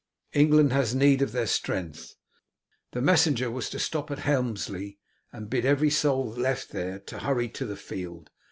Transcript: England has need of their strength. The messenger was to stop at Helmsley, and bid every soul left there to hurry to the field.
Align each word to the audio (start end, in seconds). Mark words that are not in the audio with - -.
England 0.33 0.73
has 0.73 0.95
need 0.95 1.21
of 1.21 1.31
their 1.31 1.45
strength. 1.45 2.15
The 2.91 3.03
messenger 3.03 3.51
was 3.51 3.69
to 3.69 3.77
stop 3.77 4.09
at 4.09 4.17
Helmsley, 4.17 4.97
and 5.31 5.47
bid 5.47 5.63
every 5.63 5.91
soul 5.91 6.25
left 6.25 6.71
there 6.71 6.97
to 7.01 7.19
hurry 7.19 7.49
to 7.49 7.67
the 7.67 7.77
field. 7.77 8.31